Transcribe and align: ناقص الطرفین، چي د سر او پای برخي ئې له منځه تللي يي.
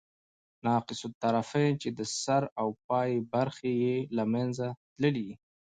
ناقص 0.65 0.99
الطرفین، 1.09 1.73
چي 1.81 1.89
د 1.97 1.99
سر 2.21 2.43
او 2.61 2.67
پای 2.87 3.11
برخي 3.33 3.73
ئې 3.83 3.97
له 4.15 4.23
منځه 4.33 4.67
تللي 4.95 5.23
يي. 5.29 5.35